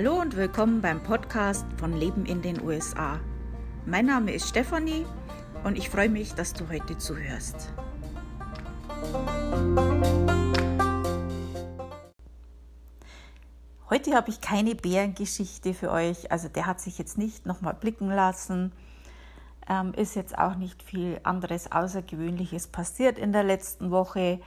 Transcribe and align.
Hallo 0.00 0.20
und 0.20 0.36
willkommen 0.36 0.80
beim 0.80 1.02
Podcast 1.02 1.66
von 1.76 1.92
Leben 1.92 2.24
in 2.24 2.40
den 2.40 2.62
USA. 2.62 3.18
Mein 3.84 4.06
Name 4.06 4.30
ist 4.32 4.48
Stefanie 4.48 5.04
und 5.64 5.76
ich 5.76 5.90
freue 5.90 6.08
mich, 6.08 6.34
dass 6.34 6.52
du 6.52 6.68
heute 6.68 6.96
zuhörst. 6.98 7.72
Heute 13.90 14.14
habe 14.14 14.30
ich 14.30 14.40
keine 14.40 14.76
Bärengeschichte 14.76 15.74
für 15.74 15.90
euch, 15.90 16.30
also 16.30 16.46
der 16.46 16.66
hat 16.66 16.80
sich 16.80 16.96
jetzt 16.96 17.18
nicht 17.18 17.44
nochmal 17.44 17.74
blicken 17.74 18.08
lassen. 18.08 18.70
Ähm, 19.68 19.94
ist 19.94 20.14
jetzt 20.14 20.38
auch 20.38 20.54
nicht 20.54 20.84
viel 20.84 21.18
anderes 21.24 21.72
Außergewöhnliches 21.72 22.68
passiert 22.68 23.18
in 23.18 23.32
der 23.32 23.42
letzten 23.42 23.90
Woche, 23.90 24.38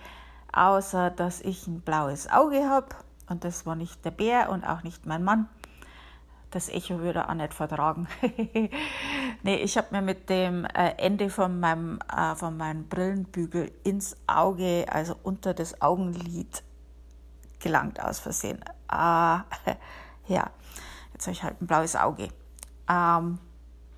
außer 0.53 1.09
dass 1.09 1.41
ich 1.41 1.67
ein 1.67 1.81
blaues 1.81 2.29
Auge 2.29 2.69
habe 2.69 2.95
und 3.31 3.45
das 3.45 3.65
war 3.65 3.75
nicht 3.75 4.03
der 4.03 4.11
Bär 4.11 4.49
und 4.49 4.63
auch 4.65 4.83
nicht 4.83 5.05
mein 5.05 5.23
Mann. 5.23 5.47
Das 6.51 6.67
Echo 6.67 6.99
würde 6.99 7.29
auch 7.29 7.33
nicht 7.33 7.53
vertragen. 7.53 8.09
nee, 9.43 9.55
ich 9.55 9.77
habe 9.77 9.87
mir 9.91 10.01
mit 10.01 10.29
dem 10.29 10.65
äh, 10.65 10.91
Ende 10.97 11.29
von 11.29 11.61
meinem, 11.61 11.99
äh, 12.13 12.35
von 12.35 12.57
meinem 12.57 12.89
Brillenbügel 12.89 13.71
ins 13.85 14.17
Auge, 14.27 14.85
also 14.91 15.15
unter 15.23 15.53
das 15.53 15.81
Augenlid, 15.81 16.61
gelangt 17.59 18.03
aus 18.03 18.19
Versehen. 18.19 18.59
Ah, 18.89 19.43
ja, 20.27 20.49
jetzt 21.13 21.25
habe 21.27 21.31
ich 21.31 21.43
halt 21.43 21.61
ein 21.61 21.67
blaues 21.67 21.95
Auge. 21.95 22.27
Ähm, 22.89 23.39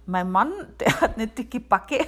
mein 0.06 0.32
Mann, 0.32 0.52
der 0.80 1.02
hat 1.02 1.16
eine 1.16 1.26
dicke 1.26 1.60
Backe. 1.60 2.06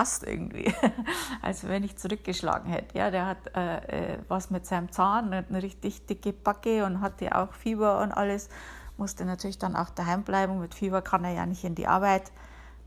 Passt 0.00 0.24
irgendwie. 0.24 0.72
Also 1.42 1.68
wenn 1.68 1.84
ich 1.84 1.98
zurückgeschlagen 1.98 2.72
hätte. 2.72 2.96
Ja, 2.96 3.10
der 3.10 3.26
hat 3.26 3.54
äh, 3.54 4.14
äh 4.14 4.18
was 4.28 4.48
mit 4.48 4.64
seinem 4.64 4.90
Zahn, 4.90 5.30
eine 5.30 5.62
richtig 5.62 6.06
dicke 6.06 6.32
Backe 6.32 6.86
und 6.86 7.02
hatte 7.02 7.36
auch 7.36 7.52
Fieber 7.52 8.00
und 8.00 8.10
alles. 8.10 8.48
Musste 8.96 9.26
natürlich 9.26 9.58
dann 9.58 9.76
auch 9.76 9.90
daheim 9.90 10.22
bleiben. 10.22 10.58
Mit 10.58 10.74
Fieber 10.74 11.02
kann 11.02 11.22
er 11.22 11.32
ja 11.32 11.44
nicht 11.44 11.64
in 11.64 11.74
die 11.74 11.86
Arbeit. 11.86 12.32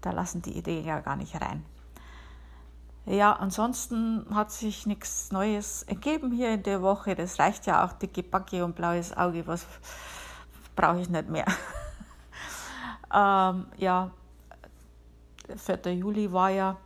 Da 0.02 0.10
lassen 0.10 0.42
die 0.42 0.58
Ideen 0.58 0.86
ja 0.86 1.02
gar 1.02 1.16
nicht 1.16 1.40
rein. 1.40 1.64
Ja, 3.06 3.34
ansonsten 3.34 4.26
hat 4.34 4.52
sich 4.52 4.88
nichts 4.88 5.32
Neues 5.32 5.84
ergeben 5.84 6.32
hier 6.32 6.52
in 6.52 6.64
der 6.64 6.82
Woche. 6.82 7.14
Das 7.14 7.38
reicht 7.38 7.68
ja 7.68 7.86
auch, 7.86 7.94
dicke 7.94 8.24
Backe 8.24 8.66
und 8.66 8.76
blaues 8.76 9.16
Auge. 9.16 9.46
Was 9.46 9.68
brauche 10.76 11.02
ich 11.02 11.10
nicht 11.10 11.30
mehr? 11.30 11.46
Ähm, 13.16 13.68
ja, 13.78 14.10
4. 15.56 15.94
Juli 15.94 16.32
war 16.32 16.50
ja 16.50 16.78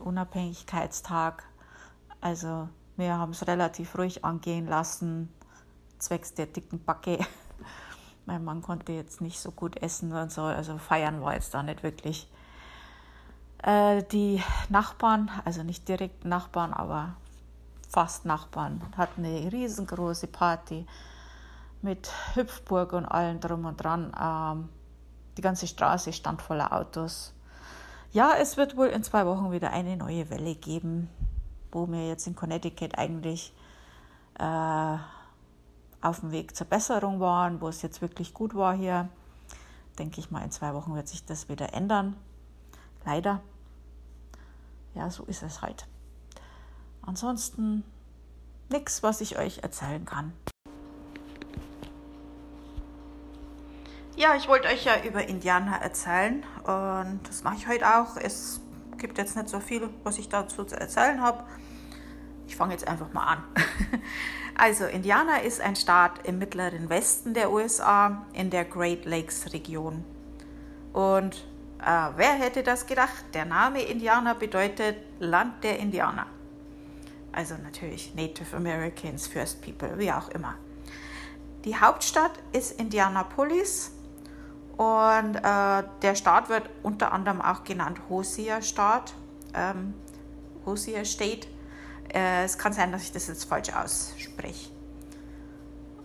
Unabhängigkeitstag. 0.00 1.44
Also 2.20 2.68
wir 2.96 3.16
haben 3.16 3.32
es 3.32 3.46
relativ 3.46 3.96
ruhig 3.96 4.24
angehen 4.24 4.66
lassen, 4.66 5.32
zwecks 5.98 6.34
der 6.34 6.46
dicken 6.46 6.84
Backe. 6.84 7.18
Mein 8.26 8.44
Mann 8.44 8.62
konnte 8.62 8.92
jetzt 8.92 9.20
nicht 9.20 9.40
so 9.40 9.50
gut 9.50 9.82
essen 9.82 10.12
und 10.12 10.30
so, 10.30 10.42
also 10.42 10.78
feiern 10.78 11.22
war 11.22 11.34
jetzt 11.34 11.54
da 11.54 11.62
nicht 11.62 11.82
wirklich. 11.82 12.28
Äh, 13.62 14.02
die 14.04 14.42
Nachbarn, 14.68 15.30
also 15.44 15.62
nicht 15.62 15.88
direkt 15.88 16.24
Nachbarn, 16.24 16.72
aber 16.72 17.14
fast 17.88 18.24
Nachbarn, 18.24 18.82
hatten 18.96 19.24
eine 19.24 19.50
riesengroße 19.52 20.28
Party 20.28 20.86
mit 21.82 22.10
Hüpfburg 22.34 22.92
und 22.92 23.06
allem 23.06 23.40
drum 23.40 23.64
und 23.64 23.82
dran. 23.82 24.12
Ähm, 24.18 24.68
die 25.36 25.42
ganze 25.42 25.66
Straße 25.66 26.12
stand 26.12 26.42
voller 26.42 26.72
Autos. 26.72 27.32
Ja, 28.12 28.34
es 28.36 28.56
wird 28.56 28.76
wohl 28.76 28.88
in 28.88 29.04
zwei 29.04 29.24
Wochen 29.24 29.52
wieder 29.52 29.70
eine 29.70 29.96
neue 29.96 30.30
Welle 30.30 30.56
geben, 30.56 31.08
wo 31.70 31.86
wir 31.86 32.08
jetzt 32.08 32.26
in 32.26 32.34
Connecticut 32.34 32.98
eigentlich 32.98 33.52
äh, 34.36 34.96
auf 36.00 36.18
dem 36.18 36.32
Weg 36.32 36.56
zur 36.56 36.66
Besserung 36.66 37.20
waren, 37.20 37.60
wo 37.60 37.68
es 37.68 37.82
jetzt 37.82 38.02
wirklich 38.02 38.34
gut 38.34 38.56
war 38.56 38.74
hier. 38.74 39.08
Denke 39.96 40.18
ich 40.18 40.32
mal, 40.32 40.42
in 40.42 40.50
zwei 40.50 40.74
Wochen 40.74 40.92
wird 40.96 41.06
sich 41.06 41.24
das 41.24 41.48
wieder 41.48 41.72
ändern. 41.72 42.16
Leider. 43.04 43.40
Ja, 44.94 45.08
so 45.08 45.22
ist 45.24 45.44
es 45.44 45.62
halt. 45.62 45.86
Ansonsten 47.02 47.84
nichts, 48.70 49.04
was 49.04 49.20
ich 49.20 49.38
euch 49.38 49.58
erzählen 49.58 50.04
kann. 50.04 50.32
Ja, 54.20 54.34
ich 54.36 54.48
wollte 54.48 54.68
euch 54.68 54.84
ja 54.84 55.02
über 55.02 55.26
Indianer 55.26 55.80
erzählen 55.80 56.44
und 56.64 57.20
das 57.26 57.42
mache 57.42 57.56
ich 57.56 57.66
heute 57.66 57.86
auch. 57.86 58.18
Es 58.18 58.60
gibt 58.98 59.16
jetzt 59.16 59.34
nicht 59.34 59.48
so 59.48 59.60
viel, 59.60 59.88
was 60.04 60.18
ich 60.18 60.28
dazu 60.28 60.62
zu 60.62 60.78
erzählen 60.78 61.22
habe. 61.22 61.42
Ich 62.46 62.54
fange 62.54 62.74
jetzt 62.74 62.86
einfach 62.86 63.10
mal 63.14 63.24
an. 63.24 63.44
Also, 64.56 64.84
Indiana 64.84 65.38
ist 65.38 65.62
ein 65.62 65.74
Staat 65.74 66.26
im 66.26 66.38
mittleren 66.38 66.90
Westen 66.90 67.32
der 67.32 67.50
USA 67.50 68.26
in 68.34 68.50
der 68.50 68.66
Great 68.66 69.06
Lakes 69.06 69.54
Region. 69.54 70.04
Und 70.92 71.36
äh, 71.78 72.08
wer 72.16 72.32
hätte 72.32 72.62
das 72.62 72.86
gedacht? 72.86 73.24
Der 73.32 73.46
Name 73.46 73.80
Indiana 73.80 74.34
bedeutet 74.34 74.96
Land 75.18 75.64
der 75.64 75.78
Indianer. 75.78 76.26
Also 77.32 77.54
natürlich 77.54 78.14
Native 78.14 78.54
Americans, 78.54 79.26
First 79.28 79.62
People, 79.62 79.98
wie 79.98 80.12
auch 80.12 80.28
immer. 80.28 80.56
Die 81.64 81.76
Hauptstadt 81.76 82.32
ist 82.52 82.78
Indianapolis 82.78 83.92
und 84.80 85.36
äh, 85.36 85.82
der 86.00 86.14
Staat 86.14 86.48
wird 86.48 86.70
unter 86.82 87.12
anderem 87.12 87.42
auch 87.42 87.64
genannt 87.64 88.00
Hosea-Staat, 88.08 89.12
ähm, 89.52 89.92
Hosea 90.64 91.04
State. 91.04 91.48
Äh, 92.08 92.44
es 92.44 92.56
kann 92.56 92.72
sein, 92.72 92.90
dass 92.90 93.02
ich 93.02 93.12
das 93.12 93.28
jetzt 93.28 93.44
falsch 93.44 93.68
ausspreche. 93.74 94.70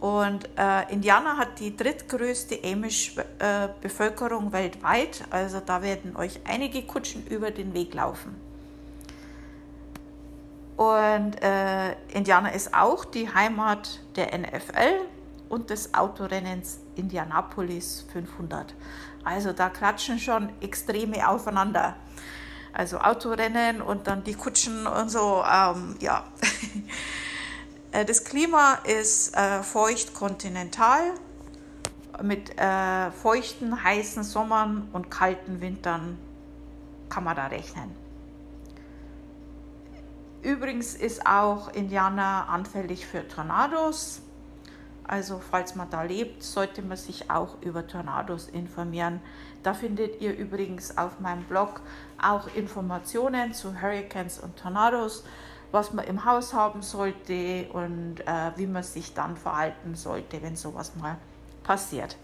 Und 0.01 0.49
äh, 0.57 0.91
Indiana 0.91 1.37
hat 1.37 1.57
die 1.61 1.77
drittgrößte 1.77 2.59
Amish-Bevölkerung 2.65 4.49
äh, 4.49 4.51
weltweit. 4.51 5.23
Also 5.29 5.61
da 5.65 5.81
werden 5.81 6.17
euch 6.17 6.41
einige 6.43 6.81
Kutschen 6.83 7.25
über 7.27 7.51
den 7.51 7.73
Weg 7.73 7.93
laufen. 7.93 8.35
Und 10.75 11.41
äh, 11.41 11.93
Indiana 12.09 12.49
ist 12.49 12.73
auch 12.73 13.05
die 13.05 13.33
Heimat 13.33 14.01
der 14.17 14.37
NFL 14.37 14.99
und 15.47 15.69
des 15.69 15.93
Autorennens 15.93 16.79
Indianapolis 16.95 18.05
500. 18.11 18.73
Also 19.23 19.53
da 19.53 19.69
klatschen 19.69 20.19
schon 20.19 20.49
Extreme 20.61 21.27
aufeinander. 21.27 21.95
Also 22.73 22.99
Autorennen 22.99 23.81
und 23.81 24.07
dann 24.07 24.23
die 24.23 24.33
Kutschen 24.33 24.85
und 24.85 25.09
so. 25.09 25.43
Ähm, 25.43 25.95
ja. 25.99 26.23
Äh, 27.91 28.03
das 28.03 28.25
Klima 28.25 28.79
ist 28.83 29.37
äh, 29.37 29.63
feucht 29.63 30.13
kontinental 30.13 31.13
mit 32.21 32.59
äh, 32.59 33.11
feuchten, 33.11 33.83
heißen 33.83 34.23
Sommern 34.23 34.89
und 34.91 35.09
kalten 35.09 35.61
Wintern 35.61 36.17
kann 37.07 37.23
man 37.23 37.37
da 37.37 37.47
rechnen. 37.47 37.95
Übrigens 40.41 40.93
ist 40.93 41.25
auch 41.25 41.69
Indiana 41.73 42.45
anfällig 42.45 43.07
für 43.07 43.27
Tornados. 43.27 44.21
Also 45.07 45.39
falls 45.39 45.75
man 45.75 45.89
da 45.89 46.01
lebt, 46.01 46.43
sollte 46.43 46.81
man 46.81 46.97
sich 46.97 47.29
auch 47.29 47.61
über 47.61 47.85
Tornados 47.85 48.47
informieren. 48.47 49.21
Da 49.61 49.73
findet 49.73 50.21
ihr 50.21 50.35
übrigens 50.35 50.97
auf 50.97 51.19
meinem 51.19 51.43
Blog 51.43 51.81
auch 52.21 52.47
Informationen 52.55 53.53
zu 53.53 53.81
Hurricanes 53.81 54.39
und 54.39 54.57
Tornados, 54.57 55.23
was 55.71 55.93
man 55.93 56.05
im 56.05 56.25
Haus 56.25 56.53
haben 56.53 56.81
sollte 56.81 57.67
und 57.73 58.21
äh, 58.21 58.51
wie 58.55 58.67
man 58.67 58.83
sich 58.83 59.13
dann 59.13 59.37
verhalten 59.37 59.95
sollte, 59.95 60.41
wenn 60.41 60.55
sowas 60.55 60.95
mal 60.95 61.17
passiert. 61.63 62.17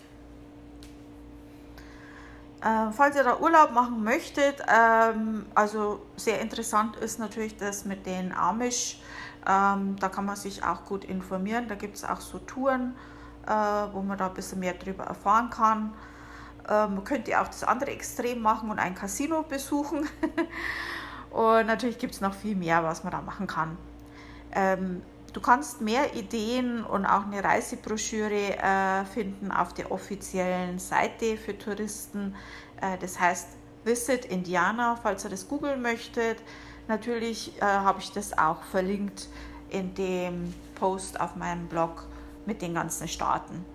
Äh, 2.61 2.91
falls 2.91 3.15
ihr 3.15 3.23
da 3.23 3.39
Urlaub 3.39 3.71
machen 3.71 4.03
möchtet, 4.03 4.61
ähm, 4.67 5.45
also 5.55 6.01
sehr 6.15 6.39
interessant 6.41 6.95
ist 6.97 7.19
natürlich 7.19 7.57
das 7.57 7.85
mit 7.85 8.05
den 8.05 8.33
Amish 8.33 8.99
ähm, 9.47 9.95
da 9.99 10.09
kann 10.09 10.25
man 10.25 10.35
sich 10.35 10.63
auch 10.63 10.85
gut 10.85 11.03
informieren. 11.03 11.67
Da 11.67 11.75
gibt 11.75 11.95
es 11.95 12.03
auch 12.03 12.21
so 12.21 12.39
Touren, 12.39 12.95
äh, 13.47 13.51
wo 13.51 14.01
man 14.01 14.17
da 14.17 14.27
ein 14.27 14.33
bisschen 14.33 14.59
mehr 14.59 14.73
darüber 14.73 15.05
erfahren 15.05 15.49
kann. 15.49 15.93
Ähm, 16.69 16.95
man 16.95 17.03
könnte 17.03 17.39
auch 17.41 17.47
das 17.47 17.63
andere 17.63 17.91
Extrem 17.91 18.41
machen 18.41 18.69
und 18.69 18.79
ein 18.79 18.93
Casino 18.93 19.43
besuchen. 19.43 20.07
und 21.31 21.65
natürlich 21.65 21.97
gibt 21.97 22.13
es 22.13 22.21
noch 22.21 22.35
viel 22.35 22.55
mehr, 22.55 22.83
was 22.83 23.03
man 23.03 23.11
da 23.11 23.21
machen 23.21 23.47
kann. 23.47 23.77
Ähm, 24.53 25.01
du 25.33 25.41
kannst 25.41 25.81
mehr 25.81 26.15
Ideen 26.15 26.83
und 26.83 27.05
auch 27.05 27.25
eine 27.25 27.43
Reisebroschüre 27.43 28.57
äh, 28.57 29.05
finden 29.05 29.51
auf 29.51 29.73
der 29.73 29.91
offiziellen 29.91 30.79
Seite 30.79 31.37
für 31.37 31.57
Touristen. 31.57 32.35
Äh, 32.81 32.97
das 32.97 33.19
heißt 33.19 33.47
Visit 33.83 34.25
Indiana, 34.25 34.95
falls 35.01 35.23
ihr 35.23 35.29
das 35.29 35.47
googeln 35.47 35.81
möchtet. 35.81 36.37
Natürlich 36.87 37.59
äh, 37.61 37.65
habe 37.65 37.99
ich 37.99 38.11
das 38.11 38.37
auch 38.37 38.61
verlinkt 38.63 39.27
in 39.69 39.93
dem 39.95 40.53
Post 40.75 41.19
auf 41.19 41.35
meinem 41.35 41.67
Blog 41.67 42.07
mit 42.45 42.61
den 42.61 42.73
ganzen 42.73 43.07
Staaten. 43.07 43.65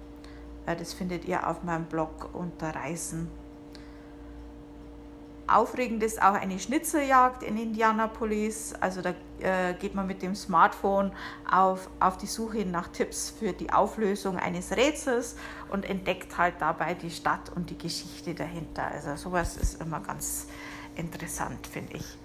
Äh, 0.67 0.77
das 0.77 0.93
findet 0.93 1.25
ihr 1.25 1.49
auf 1.49 1.63
meinem 1.63 1.87
Blog 1.87 2.29
unter 2.33 2.75
Reisen. 2.75 3.31
Aufregend 5.49 6.03
ist 6.03 6.21
auch 6.21 6.35
eine 6.35 6.59
Schnitzeljagd 6.59 7.43
in 7.43 7.57
Indianapolis. 7.57 8.75
Also 8.81 9.01
da 9.01 9.15
äh, 9.41 9.75
geht 9.75 9.95
man 9.95 10.07
mit 10.07 10.23
dem 10.23 10.35
Smartphone 10.35 11.13
auf, 11.49 11.89
auf 12.01 12.19
die 12.19 12.27
Suche 12.27 12.65
nach 12.65 12.89
Tipps 12.89 13.31
für 13.31 13.53
die 13.53 13.73
Auflösung 13.73 14.39
eines 14.39 14.73
Rätsels 14.73 15.37
und 15.71 15.89
entdeckt 15.89 16.37
halt 16.37 16.55
dabei 16.59 16.95
die 16.95 17.11
Stadt 17.11 17.51
und 17.55 17.71
die 17.71 17.79
Geschichte 17.79 18.35
dahinter. 18.35 18.89
Also 18.89 19.15
sowas 19.17 19.57
ist 19.57 19.81
immer 19.81 20.01
ganz 20.01 20.49
interessant, 20.97 21.67
finde 21.67 21.99
ich. 21.99 22.19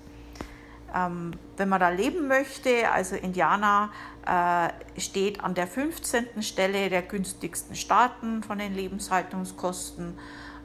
Ähm, 0.93 1.31
wenn 1.57 1.69
man 1.69 1.79
da 1.79 1.89
leben 1.89 2.27
möchte, 2.27 2.89
also 2.91 3.15
Indiana 3.15 3.91
äh, 4.25 4.99
steht 4.99 5.43
an 5.43 5.53
der 5.53 5.67
15. 5.67 6.41
Stelle 6.41 6.89
der 6.89 7.03
günstigsten 7.03 7.75
Staaten 7.75 8.43
von 8.43 8.57
den 8.57 8.73
Lebenshaltungskosten. 8.73 10.17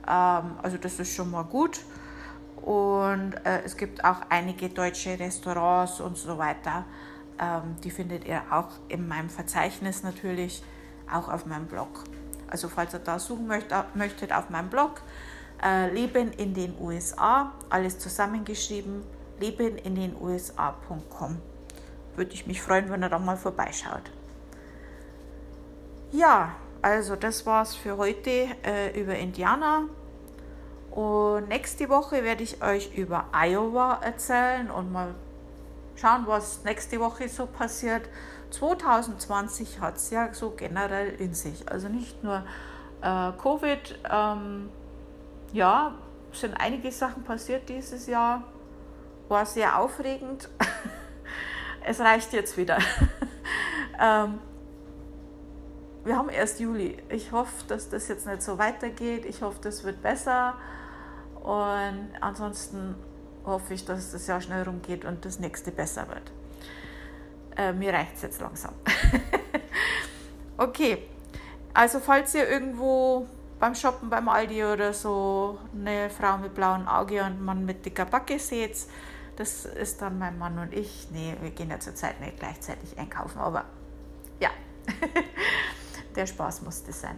Ähm, 0.07 0.51
also 0.61 0.77
das 0.77 0.99
ist 0.99 1.13
schon 1.15 1.31
mal 1.31 1.43
gut. 1.43 1.79
Und 2.67 3.33
äh, 3.45 3.61
es 3.63 3.77
gibt 3.77 4.03
auch 4.03 4.23
einige 4.27 4.67
deutsche 4.67 5.17
Restaurants 5.17 6.01
und 6.01 6.17
so 6.17 6.37
weiter. 6.37 6.83
Ähm, 7.39 7.77
die 7.81 7.89
findet 7.89 8.25
ihr 8.25 8.41
auch 8.51 8.67
in 8.89 9.07
meinem 9.07 9.29
Verzeichnis 9.29 10.03
natürlich, 10.03 10.61
auch 11.09 11.29
auf 11.29 11.45
meinem 11.45 11.67
Blog. 11.67 12.03
Also 12.49 12.67
falls 12.67 12.93
ihr 12.93 12.99
da 12.99 13.19
suchen 13.19 13.47
möcht, 13.47 13.67
möchtet 13.93 14.33
auf 14.33 14.49
meinem 14.49 14.69
Blog, 14.69 15.01
äh, 15.63 15.89
Leben 15.93 16.33
in 16.33 16.53
den 16.53 16.75
USA, 16.77 17.53
alles 17.69 17.99
zusammengeschrieben, 17.99 19.01
leben 19.39 19.77
in 19.77 19.95
den 19.95 20.13
USA.com. 20.19 21.37
Würde 22.17 22.33
ich 22.33 22.47
mich 22.47 22.61
freuen, 22.61 22.89
wenn 22.89 23.01
ihr 23.01 23.07
da 23.07 23.17
mal 23.17 23.37
vorbeischaut. 23.37 24.11
Ja, 26.11 26.53
also 26.81 27.15
das 27.15 27.45
war's 27.45 27.75
für 27.75 27.95
heute 27.95 28.49
äh, 28.65 28.99
über 28.99 29.15
Indiana. 29.15 29.83
Und 30.97 31.47
nächste 31.49 31.89
Woche 31.89 32.23
werde 32.23 32.41
ich 32.41 32.63
euch 32.63 32.97
über 32.97 33.25
Iowa 33.31 33.99
erzählen 34.01 34.71
und 34.71 34.91
mal 34.91 35.13
schauen, 35.95 36.23
was 36.25 36.63
nächste 36.63 36.99
Woche 36.99 37.29
so 37.29 37.45
passiert. 37.45 38.09
2020 38.49 39.79
hat 39.79 39.97
es 39.97 40.09
ja 40.09 40.33
so 40.33 40.49
generell 40.49 41.09
in 41.21 41.35
sich. 41.35 41.71
Also 41.71 41.87
nicht 41.87 42.23
nur 42.23 42.43
äh, 43.03 43.31
Covid, 43.33 43.99
ähm, 44.11 44.71
ja, 45.53 45.93
sind 46.31 46.55
einige 46.55 46.91
Sachen 46.91 47.23
passiert 47.23 47.69
dieses 47.69 48.07
Jahr. 48.07 48.41
War 49.27 49.45
sehr 49.45 49.77
aufregend. 49.77 50.49
es 51.85 51.99
reicht 51.99 52.33
jetzt 52.33 52.57
wieder. 52.57 52.79
ähm, 54.01 54.39
wir 56.03 56.17
haben 56.17 56.29
erst 56.29 56.59
Juli. 56.59 56.97
Ich 57.09 57.31
hoffe, 57.31 57.65
dass 57.67 57.87
das 57.87 58.07
jetzt 58.07 58.25
nicht 58.25 58.41
so 58.41 58.57
weitergeht. 58.57 59.25
Ich 59.25 59.43
hoffe, 59.43 59.59
das 59.61 59.83
wird 59.83 60.01
besser. 60.01 60.55
Und 61.47 62.09
ansonsten 62.19 62.95
hoffe 63.45 63.73
ich, 63.73 63.85
dass 63.85 64.11
das 64.11 64.27
Jahr 64.27 64.41
schnell 64.41 64.63
rumgeht 64.63 65.05
und 65.05 65.23
das 65.23 65.39
nächste 65.39 65.71
besser 65.71 66.05
wird. 66.09 66.29
Äh, 67.55 67.71
mir 67.71 67.93
reicht 67.93 68.17
es 68.17 68.23
jetzt 68.23 68.41
langsam. 68.41 68.73
okay, 70.57 71.07
also 71.73 72.01
falls 72.01 72.35
ihr 72.35 72.49
irgendwo 72.49 73.27
beim 73.61 73.75
Shoppen 73.75 74.09
beim 74.09 74.27
Aldi 74.27 74.65
oder 74.65 74.91
so 74.91 75.57
eine 75.73 76.09
Frau 76.09 76.37
mit 76.37 76.53
blauem 76.53 76.85
Auge 76.85 77.23
und 77.23 77.41
Mann 77.41 77.63
mit 77.63 77.85
dicker 77.85 78.03
Backe 78.03 78.39
seht, 78.39 78.75
das 79.37 79.63
ist 79.63 80.01
dann 80.01 80.19
mein 80.19 80.37
Mann 80.37 80.59
und 80.59 80.73
ich. 80.73 81.07
Nee, 81.11 81.33
wir 81.39 81.51
gehen 81.51 81.69
ja 81.69 81.79
zurzeit 81.79 82.19
nicht 82.19 82.39
gleichzeitig 82.39 82.99
einkaufen, 82.99 83.39
aber 83.39 83.63
ja, 84.41 84.49
der 86.17 86.27
Spaß 86.27 86.63
musste 86.63 86.91
sein. 86.91 87.17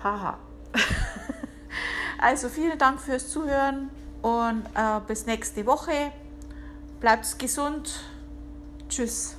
Haha. 0.00 0.38
Also 2.22 2.48
vielen 2.48 2.78
Dank 2.78 3.00
fürs 3.00 3.30
Zuhören 3.30 3.90
und 4.22 4.62
äh, 4.76 5.00
bis 5.08 5.26
nächste 5.26 5.66
Woche. 5.66 6.12
Bleibt 7.00 7.36
gesund. 7.36 7.98
Tschüss. 8.88 9.34